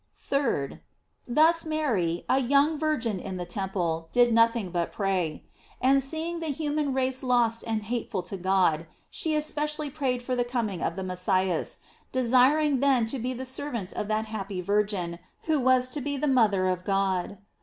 [0.19, 0.79] 3d.
[1.27, 5.43] Thus Mary, a young virgin in the temple, did nothing but pray.
[5.79, 10.43] And seeing the human race lost and hateful to God, she especially prayed for the
[10.43, 15.59] coming of the Messias, desiring then to be the servant of that happy Virgin who
[15.59, 17.37] was to be the mother of God.